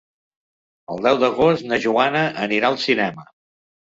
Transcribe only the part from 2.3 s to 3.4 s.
anirà al cinema.